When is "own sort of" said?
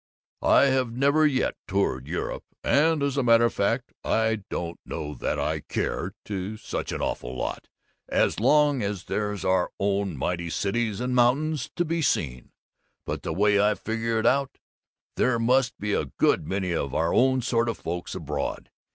17.13-17.77